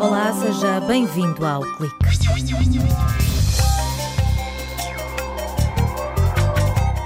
Olá, 0.00 0.32
seja 0.32 0.80
bem-vindo 0.80 1.46
ao 1.46 1.62
Clique. 1.76 1.94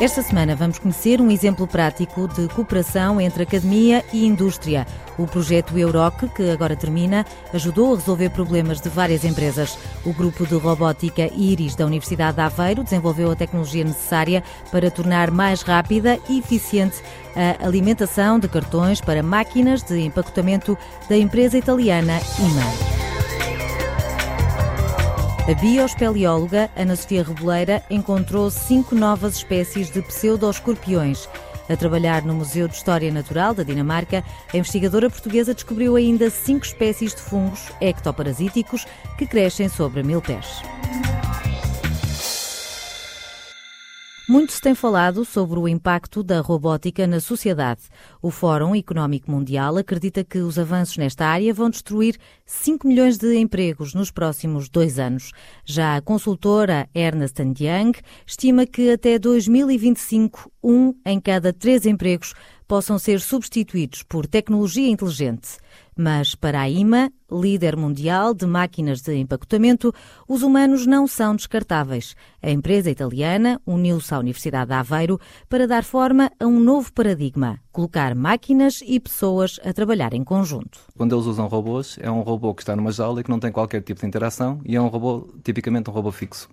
Esta 0.01 0.23
semana 0.23 0.57
vamos 0.57 0.81
conhecer 0.81 1.21
um 1.21 1.31
exemplo 1.31 1.69
prático 1.69 2.27
de 2.27 2.49
cooperação 2.49 3.21
entre 3.21 3.45
academia 3.45 4.05
e 4.13 4.27
indústria. 4.27 4.85
O 5.17 5.25
projeto 5.25 5.79
Euroc, 5.79 6.29
que 6.35 6.51
agora 6.51 6.75
termina, 6.75 7.25
ajudou 7.53 7.93
a 7.93 7.97
resolver 7.97 8.31
problemas 8.31 8.81
de 8.81 8.89
várias 8.89 9.25
empresas. 9.25 9.79
O 10.05 10.13
grupo 10.13 10.45
de 10.45 10.57
robótica 10.57 11.31
Iris 11.33 11.77
da 11.77 11.87
Universidade 11.87 12.37
de 12.37 12.43
Aveiro 12.43 12.83
desenvolveu 12.83 13.31
a 13.31 13.37
tecnologia 13.37 13.85
necessária 13.85 14.43
para 14.73 14.91
tornar 14.91 15.31
mais 15.31 15.63
rápida 15.63 16.19
e 16.29 16.41
eficiente 16.41 17.01
a 17.37 17.65
alimentação 17.65 18.41
de 18.41 18.49
cartões 18.49 19.01
para 19.01 19.23
máquinas 19.23 19.85
de 19.85 20.01
empacotamento 20.01 20.77
da 21.09 21.17
empresa 21.17 21.57
italiana 21.57 22.21
IMA. 22.41 23.04
A 25.47 25.53
bioespeleóloga 25.53 26.71
Ana 26.75 26.97
Sofia 26.97 27.23
Reboleira 27.23 27.83
encontrou 27.91 28.51
cinco 28.51 28.95
novas 28.95 29.37
espécies 29.37 29.91
de 29.91 30.01
pseudoescorpiões. 30.01 31.29
A 31.69 31.77
trabalhar 31.77 32.23
no 32.23 32.33
Museu 32.33 32.67
de 32.67 32.75
História 32.75 33.13
Natural 33.13 33.53
da 33.53 33.63
Dinamarca, 33.63 34.25
a 34.51 34.57
investigadora 34.57 35.11
portuguesa 35.11 35.53
descobriu 35.53 35.97
ainda 35.97 36.31
cinco 36.31 36.65
espécies 36.65 37.15
de 37.15 37.21
fungos 37.21 37.71
ectoparasíticos 37.79 38.87
que 39.19 39.27
crescem 39.27 39.69
sobre 39.69 40.03
mil 40.03 40.23
pés. 40.23 40.63
Muito 44.27 44.55
se 44.55 44.61
tem 44.61 44.75
falado 44.75 45.23
sobre 45.23 45.59
o 45.59 45.69
impacto 45.69 46.23
da 46.23 46.41
robótica 46.41 47.07
na 47.07 47.21
sociedade. 47.21 47.83
O 48.23 48.31
Fórum 48.31 48.75
Económico 48.75 49.31
Mundial 49.31 49.77
acredita 49.77 50.25
que 50.25 50.39
os 50.39 50.59
avanços 50.59 50.97
nesta 50.97 51.27
área 51.27 51.53
vão 51.53 51.69
destruir 51.69 52.17
5 52.47 52.89
milhões 52.89 53.19
de 53.19 53.37
empregos 53.37 53.93
nos 53.93 54.11
próximos 54.11 54.71
dois 54.71 54.99
anos. 54.99 55.31
Já 55.63 55.97
a 55.97 56.01
consultora 56.01 56.89
Ernst 56.95 57.39
Young 57.39 57.93
estima 58.27 58.65
que 58.65 58.91
até 58.91 59.19
2025, 59.19 60.51
um 60.63 60.95
em 61.05 61.21
cada 61.21 61.53
três 61.53 61.85
empregos 61.85 62.33
possam 62.67 62.99
ser 62.99 63.21
substituídos 63.21 64.03
por 64.03 64.27
tecnologia 64.27 64.89
inteligente. 64.89 65.59
Mas 65.97 66.35
para 66.35 66.61
a 66.61 66.69
IMA, 66.69 67.11
líder 67.31 67.77
mundial 67.77 68.35
de 68.35 68.47
máquinas 68.47 69.01
de 69.01 69.15
empacotamento, 69.17 69.93
os 70.29 70.43
humanos 70.43 70.87
não 70.87 71.07
são 71.07 71.37
descartáveis. 71.37 72.15
A 72.43 72.51
empresa 72.51 72.91
italiana 72.91 73.61
uniu-se 73.67 74.13
à 74.13 74.19
Universidade 74.19 74.69
de 74.69 74.75
Aveiro 74.75 75.21
para 75.49 75.67
dar 75.67 75.85
forma 75.85 76.31
a 76.39 76.47
um 76.47 76.59
novo 76.59 76.93
paradigma, 76.93 77.61
colocar 77.71 78.15
máquinas 78.15 78.83
e 78.85 78.99
pessoas 78.99 79.61
a 79.65 79.73
trabalhar 79.73 80.15
em 80.15 80.25
conjunto. 80.25 80.81
Quando 80.97 81.15
eles 81.15 81.27
usam 81.27 81.47
robôs, 81.47 81.97
é 82.01 82.11
um 82.11 82.23
robô 82.23 82.55
que 82.55 82.63
está 82.63 82.75
numa 82.75 82.93
jaula 82.93 83.21
e 83.21 83.25
que 83.25 83.31
não 83.31 83.39
tem 83.39 83.53
qualquer 83.53 83.83
tipo 83.83 84.01
de 84.01 84.07
interação 84.07 84.61
e 84.65 84.75
é 84.75 84.81
um 84.81 84.89
robô, 84.89 85.29
tipicamente 85.43 85.91
um 85.91 85.93
robô 85.93 86.11
fixo. 86.11 86.49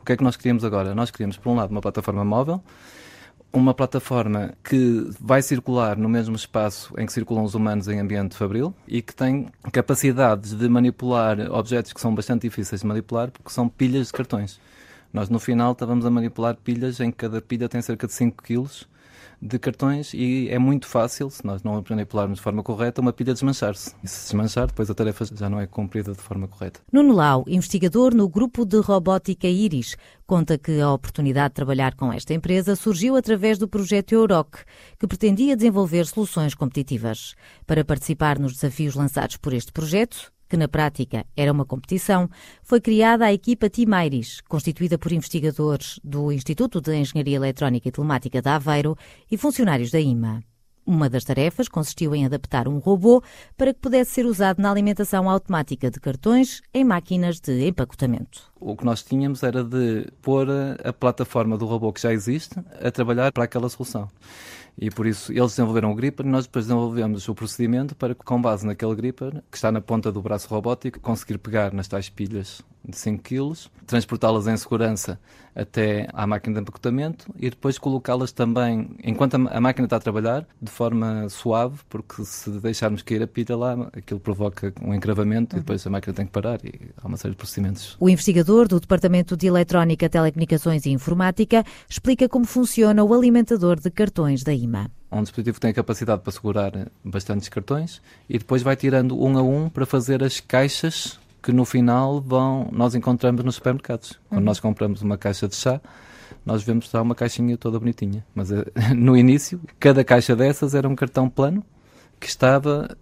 O 0.00 0.04
que 0.04 0.12
é 0.12 0.16
que 0.16 0.24
nós 0.24 0.36
queríamos 0.36 0.64
agora? 0.64 0.94
Nós 0.94 1.10
queríamos, 1.10 1.36
por 1.36 1.50
um 1.50 1.54
lado, 1.54 1.70
uma 1.70 1.80
plataforma 1.80 2.24
móvel 2.24 2.62
uma 3.52 3.74
plataforma 3.74 4.54
que 4.62 5.10
vai 5.20 5.42
circular 5.42 5.96
no 5.96 6.08
mesmo 6.08 6.36
espaço 6.36 6.94
em 6.96 7.06
que 7.06 7.12
circulam 7.12 7.44
os 7.44 7.54
humanos 7.54 7.88
em 7.88 7.98
ambiente 7.98 8.36
fabril 8.36 8.74
e 8.86 9.02
que 9.02 9.14
tem 9.14 9.48
capacidades 9.72 10.54
de 10.54 10.68
manipular 10.68 11.38
objetos 11.50 11.92
que 11.92 12.00
são 12.00 12.14
bastante 12.14 12.42
difíceis 12.42 12.82
de 12.82 12.86
manipular 12.86 13.30
porque 13.30 13.50
são 13.50 13.68
pilhas 13.68 14.08
de 14.08 14.12
cartões. 14.12 14.60
Nós 15.12 15.28
no 15.28 15.40
final 15.40 15.72
estávamos 15.72 16.06
a 16.06 16.10
manipular 16.10 16.56
pilhas 16.56 17.00
em 17.00 17.10
que 17.10 17.16
cada 17.16 17.40
pilha 17.40 17.68
tem 17.68 17.82
cerca 17.82 18.06
de 18.06 18.12
5 18.12 18.42
quilos 18.42 18.88
de 19.40 19.58
cartões 19.58 20.12
e 20.12 20.48
é 20.50 20.58
muito 20.58 20.86
fácil, 20.86 21.30
se 21.30 21.44
nós 21.44 21.62
não 21.62 21.82
manipularmos 21.88 22.38
de 22.38 22.42
forma 22.42 22.62
correta, 22.62 23.00
uma 23.00 23.12
pilha 23.12 23.32
desmanchar-se. 23.32 23.94
E 24.02 24.08
se 24.08 24.24
desmanchar, 24.24 24.66
depois 24.66 24.90
a 24.90 24.94
tarefa 24.94 25.24
já 25.34 25.48
não 25.48 25.60
é 25.60 25.66
cumprida 25.66 26.12
de 26.12 26.18
forma 26.18 26.46
correta. 26.46 26.80
Nuno 26.92 27.14
Lau, 27.14 27.44
investigador 27.46 28.14
no 28.14 28.28
grupo 28.28 28.64
de 28.64 28.78
robótica 28.78 29.46
Iris, 29.46 29.96
conta 30.26 30.58
que 30.58 30.80
a 30.80 30.92
oportunidade 30.92 31.50
de 31.50 31.54
trabalhar 31.54 31.94
com 31.94 32.12
esta 32.12 32.34
empresa 32.34 32.76
surgiu 32.76 33.16
através 33.16 33.58
do 33.58 33.68
projeto 33.68 34.12
Euroc, 34.12 34.58
que 34.98 35.06
pretendia 35.06 35.56
desenvolver 35.56 36.06
soluções 36.06 36.54
competitivas. 36.54 37.34
Para 37.66 37.84
participar 37.84 38.38
nos 38.38 38.54
desafios 38.54 38.94
lançados 38.94 39.36
por 39.36 39.52
este 39.52 39.72
projeto, 39.72 40.30
que 40.50 40.56
na 40.56 40.66
prática 40.66 41.24
era 41.36 41.52
uma 41.52 41.64
competição, 41.64 42.28
foi 42.62 42.80
criada 42.80 43.24
a 43.24 43.32
equipa 43.32 43.70
Timairis, 43.70 44.40
constituída 44.48 44.98
por 44.98 45.12
investigadores 45.12 46.00
do 46.02 46.32
Instituto 46.32 46.80
de 46.80 46.96
Engenharia 46.96 47.36
Eletrónica 47.36 47.88
e 47.88 47.92
Telemática 47.92 48.42
de 48.42 48.48
Aveiro 48.48 48.98
e 49.30 49.38
funcionários 49.38 49.92
da 49.92 50.00
IMA. 50.00 50.42
Uma 50.84 51.08
das 51.08 51.22
tarefas 51.22 51.68
consistiu 51.68 52.16
em 52.16 52.24
adaptar 52.26 52.66
um 52.66 52.78
robô 52.78 53.22
para 53.56 53.72
que 53.72 53.78
pudesse 53.78 54.10
ser 54.10 54.26
usado 54.26 54.60
na 54.60 54.70
alimentação 54.70 55.30
automática 55.30 55.88
de 55.88 56.00
cartões 56.00 56.62
em 56.74 56.82
máquinas 56.82 57.38
de 57.38 57.68
empacotamento. 57.68 58.50
O 58.58 58.74
que 58.74 58.84
nós 58.84 59.04
tínhamos 59.04 59.44
era 59.44 59.62
de 59.62 60.08
pôr 60.20 60.48
a 60.82 60.92
plataforma 60.92 61.56
do 61.56 61.66
robô 61.66 61.92
que 61.92 62.00
já 62.00 62.12
existe 62.12 62.58
a 62.82 62.90
trabalhar 62.90 63.30
para 63.30 63.44
aquela 63.44 63.68
solução. 63.68 64.08
E 64.78 64.90
por 64.90 65.06
isso 65.06 65.32
eles 65.32 65.50
desenvolveram 65.50 65.92
o 65.92 65.94
gripper 65.94 66.26
e 66.26 66.28
nós 66.28 66.46
depois 66.46 66.66
desenvolvemos 66.66 67.28
o 67.28 67.34
procedimento 67.34 67.94
para 67.94 68.14
que, 68.14 68.24
com 68.24 68.40
base 68.40 68.66
naquele 68.66 68.94
gripper, 68.94 69.42
que 69.50 69.56
está 69.56 69.70
na 69.70 69.80
ponta 69.80 70.10
do 70.10 70.22
braço 70.22 70.48
robótico, 70.48 71.00
conseguir 71.00 71.38
pegar 71.38 71.72
nas 71.72 71.88
tais 71.88 72.08
pilhas 72.08 72.62
de 72.86 72.96
5 72.96 73.22
kg, 73.22 73.52
transportá-las 73.86 74.46
em 74.46 74.56
segurança 74.56 75.18
até 75.54 76.08
à 76.12 76.26
máquina 76.26 76.54
de 76.54 76.60
empacotamento 76.60 77.26
e 77.36 77.50
depois 77.50 77.78
colocá-las 77.78 78.32
também, 78.32 78.90
enquanto 79.02 79.34
a 79.34 79.60
máquina 79.60 79.86
está 79.86 79.96
a 79.96 80.00
trabalhar, 80.00 80.46
de 80.60 80.70
forma 80.70 81.28
suave, 81.28 81.80
porque 81.88 82.24
se 82.24 82.50
deixarmos 82.60 83.02
cair 83.02 83.22
a 83.22 83.26
pilha 83.26 83.56
lá, 83.56 83.90
aquilo 83.92 84.20
provoca 84.20 84.72
um 84.80 84.94
encravamento 84.94 85.54
uhum. 85.54 85.60
e 85.60 85.62
depois 85.62 85.86
a 85.86 85.90
máquina 85.90 86.14
tem 86.14 86.26
que 86.26 86.32
parar 86.32 86.64
e 86.64 86.90
há 87.02 87.06
uma 87.06 87.16
série 87.16 87.32
de 87.32 87.36
procedimentos. 87.36 87.96
O 87.98 88.08
investigador 88.08 88.68
do 88.68 88.80
Departamento 88.80 89.36
de 89.36 89.46
Eletrónica, 89.46 90.08
Telecomunicações 90.08 90.86
e 90.86 90.90
Informática 90.90 91.64
explica 91.88 92.28
como 92.28 92.44
funciona 92.44 93.02
o 93.02 93.12
alimentador 93.12 93.78
de 93.80 93.90
cartões 93.90 94.42
da 94.42 94.54
IMA 94.54 94.90
um 95.12 95.22
dispositivo 95.22 95.56
que 95.56 95.60
tem 95.60 95.70
a 95.70 95.74
capacidade 95.74 96.22
para 96.22 96.32
segurar 96.32 96.72
bastantes 97.04 97.48
cartões 97.48 98.00
e 98.28 98.38
depois 98.38 98.62
vai 98.62 98.76
tirando 98.76 99.20
um 99.20 99.36
a 99.36 99.42
um 99.42 99.68
para 99.68 99.84
fazer 99.84 100.22
as 100.22 100.38
caixas 100.38 101.18
que 101.42 101.52
no 101.52 101.64
final 101.64 102.20
vão 102.20 102.68
nós 102.72 102.94
encontramos 102.94 103.44
nos 103.44 103.56
supermercados. 103.56 104.18
Quando 104.28 104.40
uhum. 104.40 104.44
nós 104.46 104.60
compramos 104.60 105.02
uma 105.02 105.16
caixa 105.16 105.48
de 105.48 105.56
chá, 105.56 105.80
nós 106.44 106.62
vemos 106.62 106.92
lá 106.92 107.02
uma 107.02 107.14
caixinha 107.14 107.56
toda 107.56 107.78
bonitinha. 107.78 108.24
Mas 108.34 108.50
eh, 108.50 108.64
no 108.96 109.16
início, 109.16 109.60
cada 109.78 110.04
caixa 110.04 110.34
dessas 110.36 110.74
era 110.74 110.88
um 110.88 110.94
cartão 110.94 111.28
plano 111.28 111.64
que 112.18 112.26
estava 112.26 112.96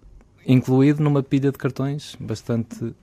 incluído 0.45 1.03
numa 1.03 1.21
pilha 1.21 1.51
de 1.51 1.57
cartões 1.57 2.15
bastante 2.19 2.95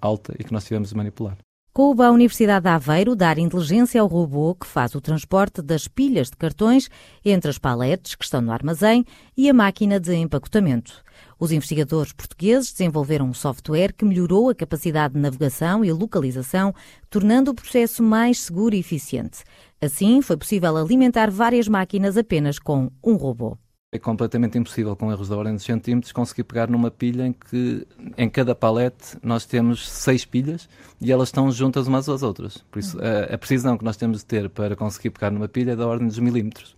alta 0.00 0.34
e 0.38 0.44
que 0.44 0.52
nós 0.52 0.64
tivemos 0.64 0.90
de 0.90 0.96
manipular. 0.96 1.36
Coube 1.72 2.02
à 2.02 2.10
Universidade 2.10 2.64
de 2.64 2.68
Aveiro 2.68 3.14
dar 3.14 3.38
inteligência 3.38 4.00
ao 4.00 4.08
robô 4.08 4.56
que 4.56 4.66
faz 4.66 4.96
o 4.96 5.00
transporte 5.00 5.62
das 5.62 5.86
pilhas 5.86 6.28
de 6.28 6.36
cartões 6.36 6.90
entre 7.24 7.48
as 7.48 7.58
paletes 7.58 8.16
que 8.16 8.24
estão 8.24 8.40
no 8.40 8.50
armazém 8.50 9.04
e 9.36 9.48
a 9.48 9.54
máquina 9.54 10.00
de 10.00 10.12
empacotamento. 10.16 11.04
Os 11.40 11.50
investigadores 11.50 12.12
portugueses 12.12 12.70
desenvolveram 12.70 13.24
um 13.24 13.32
software 13.32 13.94
que 13.94 14.04
melhorou 14.04 14.50
a 14.50 14.54
capacidade 14.54 15.14
de 15.14 15.20
navegação 15.20 15.82
e 15.82 15.90
localização, 15.90 16.74
tornando 17.08 17.50
o 17.50 17.54
processo 17.54 18.02
mais 18.02 18.38
seguro 18.40 18.74
e 18.74 18.78
eficiente. 18.78 19.42
Assim, 19.80 20.20
foi 20.20 20.36
possível 20.36 20.76
alimentar 20.76 21.30
várias 21.30 21.66
máquinas 21.66 22.18
apenas 22.18 22.58
com 22.58 22.90
um 23.02 23.14
robô. 23.14 23.56
É 23.90 23.98
completamente 23.98 24.58
impossível, 24.58 24.94
com 24.94 25.10
erros 25.10 25.30
da 25.30 25.36
ordem 25.36 25.56
de 25.56 25.62
centímetros, 25.62 26.12
conseguir 26.12 26.44
pegar 26.44 26.68
numa 26.68 26.90
pilha 26.90 27.26
em 27.26 27.32
que 27.32 27.86
em 28.18 28.28
cada 28.28 28.54
palete 28.54 29.16
nós 29.22 29.46
temos 29.46 29.90
seis 29.90 30.26
pilhas 30.26 30.68
e 31.00 31.10
elas 31.10 31.28
estão 31.28 31.50
juntas 31.50 31.88
umas 31.88 32.06
às 32.06 32.22
outras. 32.22 32.58
Por 32.70 32.78
isso, 32.80 32.98
a, 33.00 33.34
a 33.34 33.38
precisão 33.38 33.78
que 33.78 33.84
nós 33.84 33.96
temos 33.96 34.18
de 34.18 34.26
ter 34.26 34.50
para 34.50 34.76
conseguir 34.76 35.08
pegar 35.08 35.30
numa 35.30 35.48
pilha 35.48 35.72
é 35.72 35.76
da 35.76 35.88
ordem 35.88 36.06
dos 36.06 36.18
milímetros. 36.18 36.76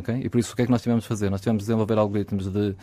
Okay? 0.00 0.20
E 0.24 0.28
por 0.28 0.38
isso 0.38 0.52
o 0.52 0.56
que 0.56 0.62
é 0.62 0.64
que 0.64 0.70
nós 0.70 0.82
tivemos 0.82 1.04
de 1.04 1.08
fazer? 1.08 1.30
Nós 1.30 1.40
tivemos 1.40 1.62
de 1.62 1.66
desenvolver 1.66 1.98
algoritmos 1.98 2.50
de, 2.50 2.74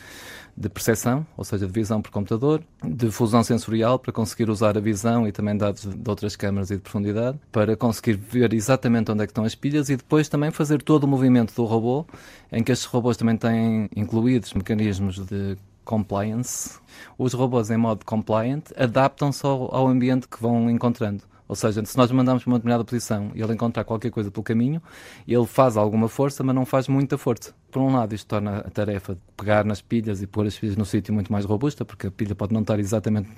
de 0.55 0.69
percepção, 0.69 1.25
ou 1.35 1.43
seja, 1.43 1.65
de 1.65 1.73
visão 1.73 2.01
por 2.01 2.11
computador, 2.11 2.63
de 2.83 3.11
fusão 3.11 3.43
sensorial 3.43 3.99
para 3.99 4.11
conseguir 4.11 4.49
usar 4.49 4.77
a 4.77 4.81
visão 4.81 5.27
e 5.27 5.31
também 5.31 5.57
dados 5.57 5.83
de 5.83 6.09
outras 6.09 6.35
câmaras 6.35 6.71
e 6.71 6.75
de 6.75 6.81
profundidade, 6.81 7.37
para 7.51 7.75
conseguir 7.75 8.13
ver 8.13 8.53
exatamente 8.53 9.11
onde 9.11 9.23
é 9.23 9.25
que 9.25 9.31
estão 9.31 9.43
as 9.43 9.55
pilhas 9.55 9.89
e 9.89 9.97
depois 9.97 10.29
também 10.29 10.51
fazer 10.51 10.81
todo 10.81 11.03
o 11.03 11.07
movimento 11.07 11.53
do 11.53 11.65
robô, 11.65 12.05
em 12.51 12.63
que 12.63 12.71
estes 12.71 12.87
robôs 12.87 13.17
também 13.17 13.35
têm 13.35 13.89
incluídos 13.95 14.53
mecanismos 14.53 15.17
de 15.25 15.57
compliance. 15.83 16.77
Os 17.17 17.33
robôs 17.33 17.71
em 17.71 17.77
modo 17.77 18.05
compliant 18.05 18.63
adaptam-se 18.75 19.45
ao, 19.45 19.73
ao 19.73 19.87
ambiente 19.87 20.27
que 20.27 20.41
vão 20.41 20.69
encontrando. 20.69 21.23
Ou 21.47 21.55
seja, 21.55 21.83
se 21.85 21.97
nós 21.97 22.11
mandamos 22.11 22.43
para 22.43 22.51
uma 22.51 22.57
determinada 22.57 22.83
posição 22.83 23.31
e 23.33 23.41
ele 23.41 23.53
encontrar 23.53 23.83
qualquer 23.83 24.11
coisa 24.11 24.29
pelo 24.29 24.43
caminho, 24.43 24.81
ele 25.27 25.45
faz 25.45 25.77
alguma 25.77 26.09
força, 26.09 26.43
mas 26.43 26.53
não 26.53 26.65
faz 26.65 26.87
muita 26.87 27.17
força. 27.17 27.53
Por 27.71 27.81
um 27.81 27.93
lado, 27.93 28.13
isto 28.13 28.27
torna 28.27 28.57
a 28.59 28.69
tarefa 28.69 29.15
de 29.15 29.21
pegar 29.35 29.63
nas 29.63 29.81
pilhas 29.81 30.21
e 30.21 30.27
pôr 30.27 30.45
as 30.45 30.57
pilhas 30.57 30.75
no 30.75 30.85
sítio 30.85 31.13
muito 31.13 31.31
mais 31.31 31.45
robusta, 31.45 31.85
porque 31.85 32.07
a 32.07 32.11
pilha 32.11 32.35
pode 32.35 32.53
não 32.53 32.61
estar 32.61 32.79
exatamente 32.79 33.29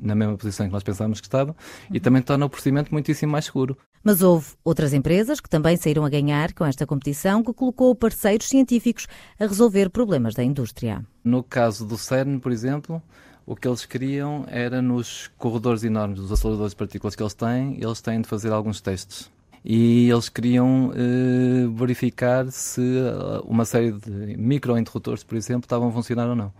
na 0.00 0.14
mesma 0.14 0.36
posição 0.36 0.66
que 0.66 0.72
nós 0.72 0.82
pensávamos 0.82 1.20
que 1.20 1.26
estava, 1.26 1.54
e 1.92 2.00
também 2.00 2.20
torna 2.20 2.46
o 2.46 2.50
procedimento 2.50 2.92
muitíssimo 2.92 3.32
mais 3.32 3.46
seguro. 3.46 3.76
Mas 4.02 4.20
houve 4.20 4.48
outras 4.62 4.92
empresas 4.92 5.40
que 5.40 5.48
também 5.48 5.76
saíram 5.76 6.04
a 6.04 6.10
ganhar 6.10 6.52
com 6.52 6.64
esta 6.64 6.86
competição, 6.86 7.42
que 7.42 7.54
colocou 7.54 7.94
parceiros 7.94 8.48
científicos 8.48 9.06
a 9.40 9.46
resolver 9.46 9.88
problemas 9.88 10.34
da 10.34 10.44
indústria. 10.44 11.04
No 11.22 11.42
caso 11.42 11.86
do 11.86 11.96
CERN, 11.96 12.38
por 12.38 12.52
exemplo, 12.52 13.02
o 13.46 13.54
que 13.54 13.68
eles 13.68 13.84
queriam 13.84 14.44
era 14.48 14.80
nos 14.80 15.30
corredores 15.38 15.84
enormes 15.84 16.20
dos 16.20 16.32
aceleradores 16.32 16.72
de 16.72 16.76
partículas 16.76 17.14
que 17.14 17.22
eles 17.22 17.34
têm, 17.34 17.78
eles 17.82 18.00
têm 18.00 18.20
de 18.20 18.28
fazer 18.28 18.52
alguns 18.52 18.80
testes. 18.80 19.30
E 19.64 20.10
eles 20.10 20.28
queriam 20.28 20.92
eh, 20.94 21.66
verificar 21.74 22.50
se 22.50 22.82
eh, 22.82 23.40
uma 23.44 23.64
série 23.64 23.92
de 23.92 24.36
microinterruptores, 24.36 25.24
por 25.24 25.36
exemplo, 25.36 25.64
estavam 25.64 25.88
a 25.88 25.92
funcionar 25.92 26.28
ou 26.28 26.36
não. 26.36 26.52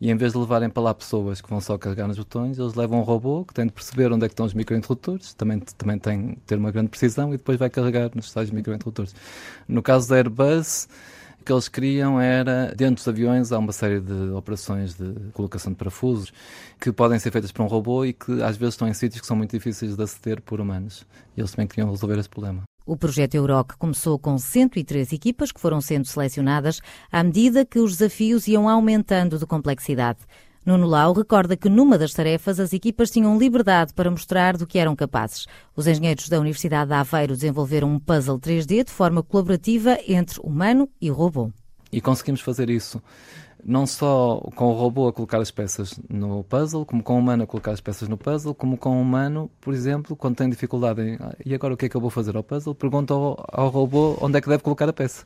E 0.00 0.10
em 0.10 0.16
vez 0.16 0.32
de 0.32 0.38
levarem 0.38 0.68
para 0.68 0.82
lá 0.82 0.94
pessoas 0.94 1.40
que 1.40 1.48
vão 1.48 1.60
só 1.60 1.78
carregar 1.78 2.06
nos 2.06 2.18
botões, 2.18 2.58
eles 2.58 2.74
levam 2.74 2.98
um 3.00 3.02
robô 3.02 3.44
que 3.44 3.54
tem 3.54 3.66
de 3.66 3.72
perceber 3.72 4.12
onde 4.12 4.26
é 4.26 4.28
que 4.28 4.32
estão 4.32 4.44
os 4.44 4.52
microinterruptores, 4.52 5.32
também, 5.34 5.58
também 5.58 5.98
tem 5.98 6.28
de 6.28 6.36
ter 6.46 6.58
uma 6.58 6.70
grande 6.70 6.88
precisão 6.88 7.32
e 7.32 7.38
depois 7.38 7.58
vai 7.58 7.70
carregar 7.70 8.10
nos 8.14 8.30
tais 8.32 8.50
microinterruptores. 8.50 9.14
No 9.66 9.82
caso 9.82 10.08
da 10.08 10.16
Airbus, 10.16 10.88
que 11.46 11.52
eles 11.52 11.68
queriam 11.68 12.20
era, 12.20 12.74
dentro 12.76 12.96
dos 12.96 13.06
aviões, 13.06 13.52
há 13.52 13.58
uma 13.58 13.70
série 13.70 14.00
de 14.00 14.30
operações 14.32 14.94
de 14.94 15.14
colocação 15.32 15.70
de 15.70 15.78
parafusos 15.78 16.32
que 16.80 16.90
podem 16.90 17.20
ser 17.20 17.30
feitas 17.30 17.52
por 17.52 17.62
um 17.62 17.68
robô 17.68 18.04
e 18.04 18.12
que 18.12 18.42
às 18.42 18.56
vezes 18.56 18.74
estão 18.74 18.88
em 18.88 18.92
sítios 18.92 19.20
que 19.20 19.26
são 19.28 19.36
muito 19.36 19.52
difíceis 19.52 19.96
de 19.96 20.02
aceder 20.02 20.40
por 20.42 20.60
humanos. 20.60 21.06
E 21.36 21.40
eles 21.40 21.52
também 21.52 21.68
queriam 21.68 21.88
resolver 21.88 22.18
esse 22.18 22.28
problema. 22.28 22.64
O 22.84 22.96
projeto 22.96 23.36
Euroc 23.36 23.76
começou 23.78 24.18
com 24.18 24.36
103 24.36 25.12
equipas 25.12 25.52
que 25.52 25.60
foram 25.60 25.80
sendo 25.80 26.06
selecionadas 26.06 26.80
à 27.12 27.22
medida 27.22 27.64
que 27.64 27.78
os 27.78 27.92
desafios 27.96 28.48
iam 28.48 28.68
aumentando 28.68 29.38
de 29.38 29.46
complexidade. 29.46 30.18
Nuno 30.66 30.88
Lau 30.88 31.12
recorda 31.12 31.56
que 31.56 31.68
numa 31.68 31.96
das 31.96 32.12
tarefas 32.12 32.58
as 32.58 32.72
equipas 32.72 33.08
tinham 33.08 33.38
liberdade 33.38 33.94
para 33.94 34.10
mostrar 34.10 34.56
do 34.56 34.66
que 34.66 34.80
eram 34.80 34.96
capazes. 34.96 35.46
Os 35.76 35.86
engenheiros 35.86 36.28
da 36.28 36.40
Universidade 36.40 36.88
de 36.88 36.94
Aveiro 36.94 37.34
desenvolveram 37.34 37.88
um 37.88 38.00
puzzle 38.00 38.36
3D 38.36 38.82
de 38.82 38.90
forma 38.90 39.22
colaborativa 39.22 39.96
entre 40.08 40.40
humano 40.40 40.88
e 41.00 41.08
robô. 41.08 41.52
E 41.92 42.00
conseguimos 42.00 42.40
fazer 42.40 42.68
isso 42.68 43.00
não 43.64 43.86
só 43.86 44.40
com 44.56 44.66
o 44.66 44.72
robô 44.72 45.06
a 45.06 45.12
colocar 45.12 45.40
as 45.40 45.52
peças 45.52 46.00
no 46.08 46.42
puzzle, 46.42 46.84
como 46.84 47.02
com 47.02 47.14
o 47.14 47.18
humano 47.18 47.44
a 47.44 47.46
colocar 47.46 47.70
as 47.70 47.80
peças 47.80 48.08
no 48.08 48.16
puzzle, 48.16 48.54
como 48.54 48.76
com 48.76 48.98
o 48.98 49.00
humano, 49.00 49.50
por 49.60 49.72
exemplo, 49.72 50.16
quando 50.16 50.36
tem 50.36 50.48
dificuldade 50.48 51.00
em 51.00 51.14
ah, 51.20 51.34
e 51.44 51.54
agora 51.54 51.74
o 51.74 51.76
que 51.76 51.86
é 51.86 51.88
que 51.88 51.96
eu 51.96 52.00
vou 52.00 52.10
fazer 52.10 52.36
ao 52.36 52.42
puzzle, 52.42 52.74
pergunta 52.74 53.14
ao, 53.14 53.44
ao 53.52 53.68
robô 53.68 54.16
onde 54.20 54.38
é 54.38 54.40
que 54.40 54.48
deve 54.48 54.62
colocar 54.62 54.88
a 54.88 54.92
peça 54.92 55.24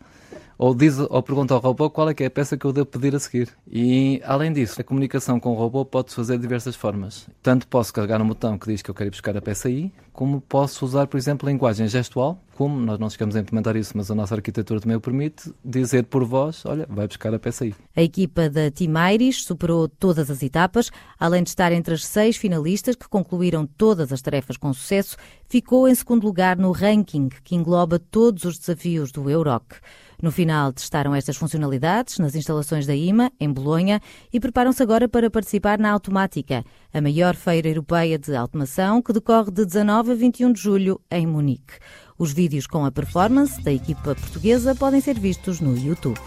ou, 0.60 0.74
diz, 0.74 0.98
ou 0.98 1.22
pergunta 1.22 1.54
ao 1.54 1.60
robô 1.60 1.88
qual 1.88 2.10
é 2.10 2.12
que 2.12 2.22
é 2.22 2.26
a 2.26 2.30
peça 2.30 2.54
que 2.54 2.66
eu 2.66 2.72
devo 2.72 2.84
pedir 2.84 3.16
a 3.16 3.18
seguir. 3.18 3.48
E, 3.66 4.20
além 4.22 4.52
disso, 4.52 4.78
a 4.78 4.84
comunicação 4.84 5.40
com 5.40 5.52
o 5.52 5.54
robô 5.54 5.86
pode-se 5.86 6.14
fazer 6.14 6.36
de 6.36 6.42
diversas 6.42 6.76
formas. 6.76 7.26
Tanto 7.42 7.66
posso 7.66 7.90
carregar 7.94 8.20
um 8.20 8.28
botão 8.28 8.58
que 8.58 8.66
diz 8.66 8.82
que 8.82 8.90
eu 8.90 8.94
quero 8.94 9.08
ir 9.08 9.10
buscar 9.10 9.34
a 9.34 9.40
peça 9.40 9.68
aí, 9.68 9.90
como 10.12 10.38
posso 10.38 10.84
usar, 10.84 11.06
por 11.06 11.16
exemplo, 11.16 11.48
linguagem 11.48 11.88
gestual, 11.88 12.38
como 12.54 12.78
nós 12.78 12.98
não 12.98 13.08
chegamos 13.08 13.34
a 13.36 13.40
implementar 13.40 13.74
isso, 13.74 13.96
mas 13.96 14.10
a 14.10 14.14
nossa 14.14 14.34
arquitetura 14.34 14.82
também 14.82 14.98
o 14.98 15.00
permite, 15.00 15.50
dizer 15.64 16.04
por 16.04 16.24
voz, 16.26 16.62
olha, 16.66 16.86
vai 16.90 17.08
buscar 17.08 17.32
a 17.32 17.38
peça 17.38 17.64
aí. 17.64 17.74
A 17.96 18.02
equipa 18.02 18.50
da 18.50 18.70
Timairis 18.70 19.44
superou 19.44 19.88
todas 19.88 20.30
as 20.30 20.42
etapas, 20.42 20.90
além 21.18 21.42
de 21.42 21.48
estar 21.48 21.72
entre 21.72 21.94
as 21.94 22.04
seis 22.04 22.36
finalistas 22.36 22.96
que 22.96 23.08
concluíram 23.08 23.66
todas 23.66 24.12
as 24.12 24.20
tarefas 24.20 24.58
com 24.58 24.74
sucesso, 24.74 25.16
ficou 25.48 25.88
em 25.88 25.94
segundo 25.94 26.24
lugar 26.24 26.58
no 26.58 26.70
ranking 26.70 27.30
que 27.42 27.54
engloba 27.54 27.98
todos 27.98 28.44
os 28.44 28.58
desafios 28.58 29.10
do 29.10 29.30
Euroc. 29.30 29.76
No 30.22 30.30
final, 30.30 30.72
testaram 30.72 31.14
estas 31.14 31.36
funcionalidades 31.36 32.18
nas 32.18 32.34
instalações 32.34 32.86
da 32.86 32.94
IMA, 32.94 33.32
em 33.40 33.50
Bolonha, 33.50 34.00
e 34.32 34.38
preparam-se 34.38 34.82
agora 34.82 35.08
para 35.08 35.30
participar 35.30 35.78
na 35.78 35.90
Automática, 35.90 36.62
a 36.92 37.00
maior 37.00 37.34
feira 37.34 37.68
europeia 37.68 38.18
de 38.18 38.36
automação 38.36 39.00
que 39.00 39.14
decorre 39.14 39.50
de 39.50 39.64
19 39.64 40.12
a 40.12 40.14
21 40.14 40.52
de 40.52 40.60
julho 40.60 41.00
em 41.10 41.26
Munique. 41.26 41.74
Os 42.18 42.32
vídeos 42.32 42.66
com 42.66 42.84
a 42.84 42.90
performance 42.90 43.62
da 43.62 43.72
equipa 43.72 44.14
portuguesa 44.14 44.74
podem 44.74 45.00
ser 45.00 45.18
vistos 45.18 45.58
no 45.58 45.76
YouTube. 45.76 46.20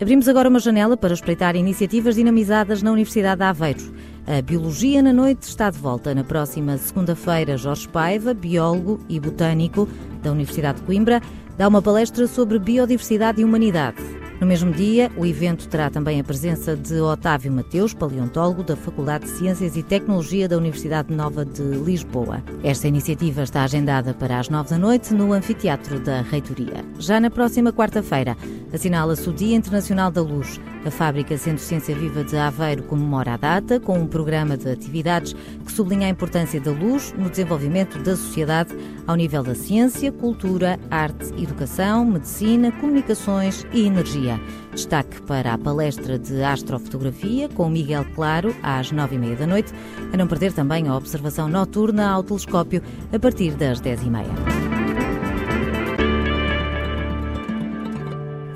Abrimos 0.00 0.28
agora 0.28 0.48
uma 0.48 0.60
janela 0.60 0.96
para 0.96 1.14
espreitar 1.14 1.56
iniciativas 1.56 2.14
dinamizadas 2.14 2.82
na 2.82 2.92
Universidade 2.92 3.38
de 3.38 3.44
Aveiro. 3.44 3.94
A 4.30 4.42
Biologia 4.42 5.00
na 5.00 5.10
Noite 5.10 5.44
está 5.44 5.70
de 5.70 5.78
volta 5.78 6.14
na 6.14 6.22
próxima 6.22 6.76
segunda-feira. 6.76 7.56
Jorge 7.56 7.88
Paiva, 7.88 8.34
biólogo 8.34 9.00
e 9.08 9.18
botânico 9.18 9.88
da 10.22 10.30
Universidade 10.30 10.80
de 10.80 10.84
Coimbra, 10.84 11.22
dá 11.56 11.66
uma 11.66 11.80
palestra 11.80 12.26
sobre 12.26 12.58
biodiversidade 12.58 13.40
e 13.40 13.44
humanidade. 13.44 13.96
No 14.40 14.46
mesmo 14.46 14.70
dia, 14.70 15.10
o 15.16 15.26
evento 15.26 15.66
terá 15.68 15.90
também 15.90 16.20
a 16.20 16.24
presença 16.24 16.76
de 16.76 17.00
Otávio 17.00 17.50
Mateus, 17.50 17.92
paleontólogo 17.92 18.62
da 18.62 18.76
Faculdade 18.76 19.24
de 19.24 19.30
Ciências 19.32 19.76
e 19.76 19.82
Tecnologia 19.82 20.48
da 20.48 20.56
Universidade 20.56 21.12
Nova 21.12 21.44
de 21.44 21.62
Lisboa. 21.62 22.40
Esta 22.62 22.86
iniciativa 22.86 23.42
está 23.42 23.64
agendada 23.64 24.14
para 24.14 24.38
as 24.38 24.48
nove 24.48 24.70
da 24.70 24.78
noite 24.78 25.12
no 25.12 25.32
Anfiteatro 25.32 25.98
da 25.98 26.22
Reitoria. 26.22 26.84
Já 27.00 27.18
na 27.18 27.30
próxima 27.30 27.72
quarta-feira, 27.72 28.36
assinala-se 28.72 29.28
o 29.28 29.32
Dia 29.32 29.56
Internacional 29.56 30.10
da 30.10 30.22
Luz. 30.22 30.60
A 30.84 30.90
fábrica 30.90 31.36
Centro 31.36 31.62
Ciência 31.62 31.94
Viva 31.94 32.22
de 32.22 32.36
Aveiro 32.36 32.84
comemora 32.84 33.34
a 33.34 33.36
data 33.36 33.80
com 33.80 33.98
um 33.98 34.06
programa 34.06 34.56
de 34.56 34.70
atividades 34.70 35.34
que 35.64 35.72
sublinha 35.72 36.06
a 36.06 36.10
importância 36.10 36.60
da 36.60 36.70
luz 36.70 37.12
no 37.18 37.28
desenvolvimento 37.28 37.98
da 37.98 38.16
sociedade 38.16 38.74
ao 39.06 39.16
nível 39.16 39.42
da 39.42 39.54
ciência, 39.54 40.12
cultura, 40.12 40.78
arte, 40.90 41.26
educação, 41.42 42.04
medicina, 42.04 42.70
comunicações 42.72 43.66
e 43.72 43.84
energia. 43.86 44.27
Destaque 44.72 45.22
para 45.22 45.54
a 45.54 45.58
palestra 45.58 46.18
de 46.18 46.42
astrofotografia 46.42 47.48
com 47.48 47.68
Miguel 47.68 48.04
Claro 48.14 48.54
às 48.62 48.90
nove 48.90 49.16
e 49.16 49.18
meia 49.18 49.36
da 49.36 49.46
noite, 49.46 49.72
a 50.12 50.16
não 50.16 50.26
perder 50.26 50.52
também 50.52 50.88
a 50.88 50.96
observação 50.96 51.48
noturna 51.48 52.10
ao 52.10 52.22
telescópio 52.22 52.82
a 53.12 53.18
partir 53.18 53.52
das 53.54 53.80
dez 53.80 54.02
e 54.02 54.10
meia. 54.10 54.57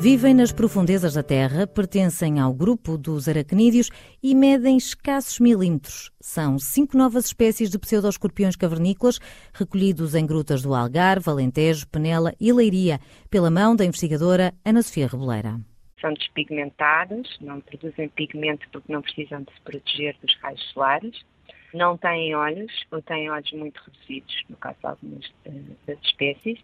Vivem 0.02 0.34
nas 0.34 0.50
profundezas 0.50 1.14
da 1.14 1.22
Terra, 1.22 1.64
pertencem 1.64 2.40
ao 2.40 2.52
grupo 2.52 2.98
dos 2.98 3.28
aracnídeos 3.28 3.88
e 4.20 4.34
medem 4.34 4.76
escassos 4.76 5.38
milímetros. 5.38 6.10
São 6.20 6.58
cinco 6.58 6.98
novas 6.98 7.26
espécies 7.26 7.70
de 7.70 7.78
pseudoescorpiões 7.78 8.56
cavernícolas 8.56 9.20
recolhidos 9.54 10.16
em 10.16 10.26
grutas 10.26 10.60
do 10.60 10.74
Algarve, 10.74 11.30
Alentejo, 11.30 11.86
Penela 11.86 12.34
e 12.40 12.52
Leiria, 12.52 12.98
pela 13.30 13.48
mão 13.48 13.76
da 13.76 13.84
investigadora 13.84 14.52
Ana 14.64 14.82
Sofia 14.82 15.06
Reboleira. 15.06 15.60
São 16.00 16.12
despigmentadas, 16.14 17.38
não 17.40 17.60
produzem 17.60 18.08
pigmento 18.08 18.66
porque 18.72 18.92
não 18.92 19.02
precisam 19.02 19.42
de 19.42 19.54
se 19.54 19.60
proteger 19.60 20.16
dos 20.20 20.36
raios 20.40 20.62
solares, 20.72 21.24
não 21.72 21.96
têm 21.96 22.34
olhos 22.34 22.72
ou 22.90 23.00
têm 23.02 23.30
olhos 23.30 23.52
muito 23.52 23.80
reduzidos, 23.86 24.34
no 24.50 24.56
caso 24.56 24.78
de 24.80 24.86
algumas 24.86 25.26
uh, 25.46 25.76
das 25.86 25.98
espécies, 26.02 26.58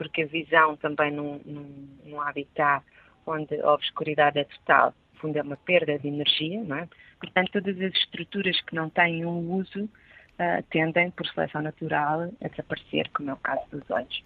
porque 0.00 0.22
a 0.22 0.26
visão 0.26 0.76
também 0.76 1.10
num, 1.10 1.38
num, 1.44 1.88
num 2.06 2.20
habitat 2.22 2.82
onde 3.26 3.60
a 3.60 3.70
obscuridade 3.74 4.38
é 4.38 4.44
total, 4.44 4.94
no 5.12 5.20
fundo 5.20 5.36
é 5.36 5.42
uma 5.42 5.58
perda 5.58 5.98
de 5.98 6.08
energia, 6.08 6.64
não 6.64 6.78
é? 6.78 6.88
Portanto, 7.20 7.50
todas 7.52 7.78
as 7.78 7.92
estruturas 7.92 8.58
que 8.62 8.74
não 8.74 8.88
têm 8.88 9.26
um 9.26 9.52
uso 9.52 9.84
uh, 9.84 10.62
tendem, 10.70 11.10
por 11.10 11.26
seleção 11.26 11.60
natural, 11.60 12.32
a 12.42 12.48
desaparecer, 12.48 13.10
como 13.12 13.28
é 13.28 13.34
o 13.34 13.36
caso 13.36 13.62
dos 13.70 13.90
olhos. 13.90 14.24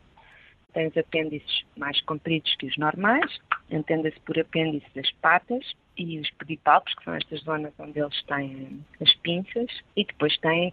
Tem 0.73 0.87
os 0.87 0.97
apêndices 0.97 1.65
mais 1.77 2.01
compridos 2.03 2.55
que 2.55 2.67
os 2.67 2.77
normais, 2.77 3.41
entenda-se 3.69 4.21
por 4.21 4.39
apêndice 4.39 4.87
das 4.95 5.11
patas 5.15 5.75
e 5.99 6.21
os 6.21 6.31
pedipalpos, 6.31 6.95
que 6.95 7.03
são 7.03 7.15
estas 7.15 7.41
zonas 7.41 7.73
onde 7.81 7.99
eles 7.99 8.23
têm 8.27 8.81
as 9.01 9.13
pinças, 9.17 9.67
e 9.97 10.05
depois 10.05 10.39
têm 10.39 10.73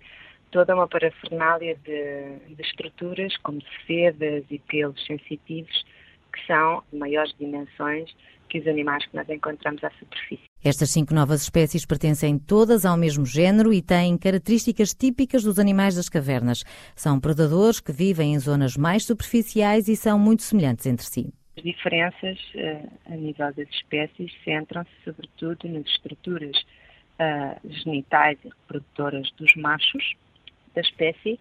toda 0.51 0.75
uma 0.75 0.87
parafernália 0.87 1.75
de, 1.83 2.55
de 2.55 2.61
estruturas, 2.61 3.35
como 3.37 3.61
sedas 3.87 4.43
e 4.49 4.59
pelos 4.59 5.03
sensitivos, 5.05 5.85
que 6.31 6.45
são 6.45 6.83
de 6.91 6.99
maiores 6.99 7.33
dimensões 7.39 8.13
que 8.51 8.59
os 8.59 8.67
animais 8.67 9.05
que 9.05 9.15
nós 9.15 9.27
encontramos 9.29 9.81
à 9.83 9.89
superfície. 9.91 10.43
Estas 10.63 10.91
cinco 10.91 11.13
novas 11.13 11.41
espécies 11.41 11.85
pertencem 11.85 12.37
todas 12.37 12.85
ao 12.85 12.97
mesmo 12.97 13.25
género 13.25 13.73
e 13.73 13.81
têm 13.81 14.17
características 14.17 14.93
típicas 14.93 15.43
dos 15.43 15.57
animais 15.57 15.95
das 15.95 16.09
cavernas. 16.09 16.63
São 16.95 17.19
predadores 17.19 17.79
que 17.79 17.93
vivem 17.93 18.33
em 18.33 18.39
zonas 18.39 18.75
mais 18.75 19.05
superficiais 19.05 19.87
e 19.87 19.95
são 19.95 20.19
muito 20.19 20.43
semelhantes 20.43 20.85
entre 20.85 21.05
si. 21.05 21.33
As 21.57 21.63
diferenças 21.63 22.37
uh, 22.55 22.91
a 23.05 23.15
nível 23.15 23.53
das 23.53 23.69
espécies 23.69 24.31
centram-se 24.43 24.91
sobretudo 25.03 25.69
nas 25.69 25.85
estruturas 25.87 26.57
uh, 26.57 27.69
genitais 27.69 28.37
e 28.43 28.49
reprodutoras 28.49 29.31
dos 29.37 29.55
machos, 29.55 30.13
da 30.73 30.81
espécie 30.81 31.39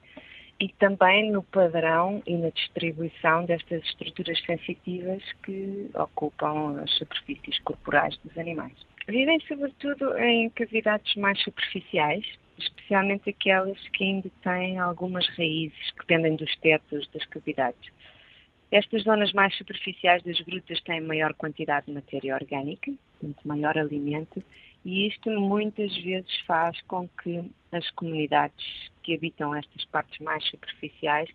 e 0.60 0.68
também 0.78 1.32
no 1.32 1.42
padrão 1.42 2.22
e 2.26 2.36
na 2.36 2.50
distribuição 2.50 3.46
destas 3.46 3.82
estruturas 3.84 4.38
sensitivas 4.44 5.22
que 5.42 5.90
ocupam 5.94 6.82
as 6.82 6.90
superfícies 6.98 7.58
corporais 7.60 8.16
dos 8.18 8.36
animais. 8.36 8.74
Vivem 9.08 9.40
sobretudo 9.48 10.16
em 10.18 10.50
cavidades 10.50 11.14
mais 11.16 11.42
superficiais, 11.42 12.24
especialmente 12.58 13.30
aquelas 13.30 13.78
que 13.88 14.04
ainda 14.04 14.30
têm 14.42 14.78
algumas 14.78 15.26
raízes 15.36 15.90
que 15.92 16.04
pendem 16.06 16.36
dos 16.36 16.54
tetos 16.56 17.08
das 17.08 17.24
cavidades. 17.26 17.90
Estas 18.70 19.02
zonas 19.02 19.32
mais 19.32 19.56
superficiais 19.56 20.22
das 20.22 20.38
grutas 20.42 20.80
têm 20.82 21.00
maior 21.00 21.34
quantidade 21.34 21.86
de 21.86 21.92
matéria 21.92 22.34
orgânica, 22.34 22.92
portanto, 23.18 23.48
maior 23.48 23.76
alimento, 23.76 24.44
e 24.84 25.08
isto 25.08 25.30
muitas 25.30 25.96
vezes 25.96 26.38
faz 26.46 26.80
com 26.82 27.08
que 27.08 27.42
as 27.72 27.88
comunidades 27.92 28.90
que 29.02 29.14
habitam 29.14 29.54
estas 29.54 29.84
partes 29.86 30.18
mais 30.20 30.44
superficiais 30.48 31.28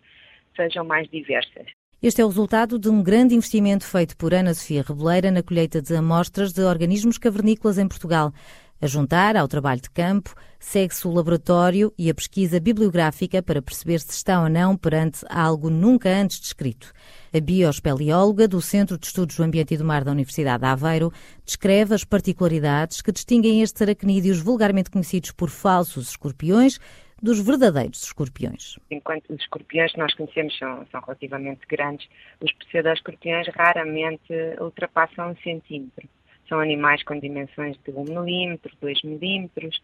sejam 0.54 0.84
mais 0.84 1.08
diversas. 1.10 1.66
Este 2.02 2.20
é 2.20 2.24
o 2.24 2.28
resultado 2.28 2.78
de 2.78 2.90
um 2.90 3.02
grande 3.02 3.34
investimento 3.34 3.84
feito 3.84 4.16
por 4.16 4.34
Ana 4.34 4.52
Sofia 4.52 4.84
Rebeleira 4.86 5.30
na 5.30 5.42
colheita 5.42 5.80
de 5.80 5.94
amostras 5.96 6.52
de 6.52 6.62
organismos 6.62 7.16
cavernícolas 7.16 7.78
em 7.78 7.88
Portugal. 7.88 8.32
A 8.80 8.86
juntar 8.86 9.36
ao 9.36 9.48
trabalho 9.48 9.80
de 9.80 9.90
campo, 9.90 10.34
segue-se 10.58 11.08
o 11.08 11.10
laboratório 11.10 11.94
e 11.98 12.10
a 12.10 12.14
pesquisa 12.14 12.60
bibliográfica 12.60 13.42
para 13.42 13.62
perceber 13.62 13.98
se 14.00 14.10
está 14.10 14.42
ou 14.42 14.50
não 14.50 14.76
perante 14.76 15.24
algo 15.30 15.70
nunca 15.70 16.10
antes 16.10 16.38
descrito. 16.38 16.92
A 17.34 17.40
biospeleóloga 17.40 18.46
do 18.46 18.60
Centro 18.60 18.98
de 18.98 19.06
Estudos 19.06 19.36
do 19.36 19.42
Ambiente 19.42 19.72
e 19.72 19.78
do 19.78 19.84
Mar 19.84 20.04
da 20.04 20.12
Universidade 20.12 20.60
de 20.60 20.68
Aveiro 20.68 21.10
descreve 21.42 21.94
as 21.94 22.04
particularidades 22.04 23.00
que 23.00 23.12
distinguem 23.12 23.62
estes 23.62 23.80
aracnídeos 23.80 24.40
vulgarmente 24.40 24.90
conhecidos 24.90 25.32
por 25.32 25.48
falsos 25.48 26.10
escorpiões 26.10 26.78
dos 27.22 27.40
verdadeiros 27.40 28.02
escorpiões. 28.02 28.78
Enquanto 28.90 29.32
os 29.32 29.40
escorpiões 29.40 29.92
que 29.92 29.98
nós 29.98 30.12
conhecemos 30.14 30.56
são, 30.58 30.86
são 30.92 31.00
relativamente 31.00 31.66
grandes, 31.66 32.06
os 32.42 32.52
pseudo-escorpiões 32.52 33.46
raramente 33.54 34.34
ultrapassam 34.60 35.30
um 35.30 35.36
centímetro. 35.36 36.06
São 36.48 36.60
animais 36.60 37.02
com 37.02 37.18
dimensões 37.18 37.76
de 37.84 37.90
1 37.90 38.04
milímetro, 38.04 38.72
2 38.80 39.02
milímetros, 39.02 39.80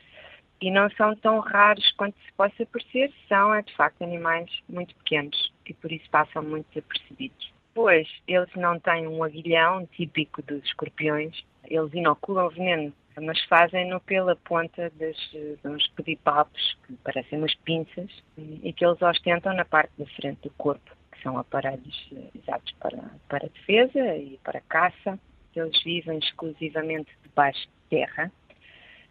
e 0.63 0.71
não 0.71 0.89
são 0.91 1.15
tão 1.17 1.41
raros 1.41 1.91
quanto 1.97 2.17
se 2.25 2.33
possa 2.35 2.65
parecer, 2.67 3.13
são, 3.29 3.53
é, 3.53 3.63
de 3.63 3.75
facto, 3.75 4.03
animais 4.03 4.49
muito 4.69 4.95
pequenos 4.97 5.53
e 5.67 5.75
por 5.75 5.91
isso 5.91 6.09
passam 6.09 6.43
muito 6.43 6.67
desapercebidos. 6.69 7.53
Pois 7.75 8.09
eles 8.29 8.51
não 8.55 8.79
têm 8.79 9.09
um 9.09 9.25
aguilhão 9.25 9.87
típico 9.87 10.41
dos 10.43 10.63
escorpiões, 10.65 11.43
eles 11.65 11.93
inoculam 11.95 12.49
veneno, 12.51 12.93
mas 13.21 13.43
fazem-no 13.45 13.99
pela 14.01 14.37
ponta 14.37 14.91
dos 14.99 15.89
pedipalpos, 15.97 16.79
que 16.87 16.93
parecem 16.97 17.39
umas 17.39 17.55
pinças, 17.57 18.11
e 18.37 18.73
que 18.73 18.85
eles 18.85 19.01
ostentam 19.03 19.55
na 19.55 19.65
parte 19.65 19.93
da 19.99 20.07
frente 20.07 20.43
do 20.43 20.51
corpo, 20.51 20.91
que 21.11 21.23
são 21.23 21.39
aparelhos 21.39 22.11
usados 22.41 22.73
para, 22.79 22.99
para 23.29 23.49
defesa 23.49 24.17
e 24.17 24.39
para 24.45 24.61
caça. 24.61 25.19
Eles 25.55 25.83
vivem 25.83 26.19
exclusivamente 26.19 27.11
debaixo 27.23 27.61
de 27.61 27.99
terra, 27.99 28.33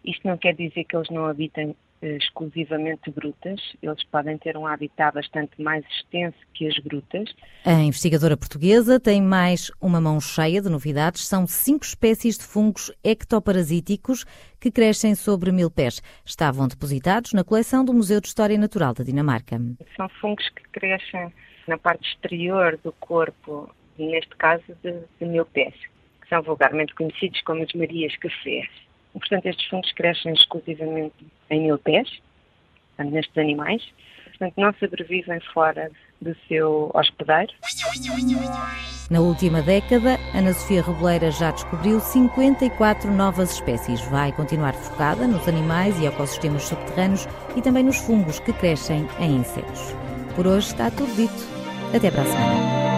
isto 0.04 0.28
não 0.28 0.38
quer 0.38 0.56
dizer 0.56 0.84
que 0.84 0.96
eles 0.96 1.10
não 1.10 1.26
habitem 1.26 1.76
eh, 2.02 2.18
exclusivamente 2.18 3.12
grutas, 3.12 3.62
eles 3.82 4.04
podem 4.06 4.38
ter 4.38 4.58
um 4.58 4.66
habitat 4.66 5.14
bastante 5.14 5.62
mais 5.62 5.86
extenso 5.86 6.38
que 6.54 6.68
as 6.68 6.78
grutas. 6.80 7.30
A 7.64 7.74
investigadora 7.74 8.36
portuguesa 8.36 9.00
tem 9.00 9.22
mais 9.22 9.72
uma 9.80 10.02
mão 10.02 10.20
cheia 10.20 10.62
de 10.62 10.70
novidades. 10.70 11.28
São 11.28 11.46
cinco 11.46 11.86
espécies 11.86 12.38
de 12.38 12.46
fungos 12.46 12.92
ectoparasíticos 13.04 14.26
que 14.60 14.72
crescem 14.72 15.14
sobre 15.14 15.52
mil 15.52 15.70
pés. 15.70 16.02
Estavam 16.26 16.68
depositados 16.68 17.34
na 17.34 17.44
coleção 17.44 17.86
do 17.86 17.94
Museu 17.94 18.20
de 18.20 18.28
História 18.28 18.58
Natural 18.58 18.94
da 18.96 19.04
Dinamarca. 19.04 19.62
São 19.96 20.10
fungos 20.20 20.50
que 20.50 20.64
crescem 20.72 21.32
na 21.68 21.78
parte 21.78 22.10
exterior 22.10 22.80
do 22.84 22.92
corpo, 22.94 23.70
neste 24.00 24.36
caso 24.38 24.64
de, 24.84 25.02
de 25.20 25.26
mil 25.28 25.46
pés, 25.46 25.76
são 26.32 26.42
vulgarmente 26.42 26.96
conhecidos 26.96 27.42
como 27.42 27.62
as 27.62 27.74
Marias 27.74 28.16
Cafés. 28.16 28.70
Portanto, 29.14 29.46
estes 29.46 29.68
fungos 29.68 29.92
crescem 29.92 30.34
exclusivamente 30.34 31.14
em 31.50 31.64
mil 31.64 31.78
pés, 31.78 32.10
portanto, 32.96 33.14
nestes 33.14 33.38
animais. 33.38 33.94
Portanto, 34.30 34.54
não 34.58 34.74
sobrevivem 34.80 35.40
fora 35.54 35.92
do 36.22 36.36
seu 36.48 36.90
hospedeiro. 36.94 37.52
Na 39.10 39.20
última 39.20 39.62
década, 39.62 40.18
Ana 40.34 40.54
Sofia 40.54 40.82
Reboleira 40.82 41.30
já 41.32 41.52
descobriu 41.52 42.00
54 42.00 43.12
novas 43.12 43.56
espécies. 43.56 44.00
Vai 44.06 44.32
continuar 44.32 44.74
focada 44.74 45.28
nos 45.28 45.46
animais 45.50 46.00
e 46.00 46.08
ecossistemas 46.08 46.64
subterrâneos 46.64 47.28
e 47.58 47.62
também 47.62 47.84
nos 47.84 47.98
fungos 47.98 48.40
que 48.40 48.54
crescem 48.54 49.06
em 49.20 49.36
insetos. 49.36 49.94
Por 50.34 50.48
hoje 50.48 50.68
está 50.68 50.90
tudo 50.90 51.14
dito. 51.14 51.62
Até 51.94 52.10
para 52.10 52.22
a 52.22 52.26
semana. 52.26 52.91